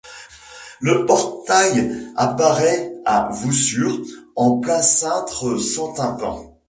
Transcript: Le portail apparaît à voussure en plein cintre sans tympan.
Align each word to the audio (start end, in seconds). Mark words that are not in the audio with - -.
Le 0.79 1.05
portail 1.05 2.11
apparaît 2.15 2.91
à 3.05 3.29
voussure 3.31 3.99
en 4.35 4.57
plein 4.57 4.81
cintre 4.81 5.57
sans 5.59 5.93
tympan. 5.93 6.57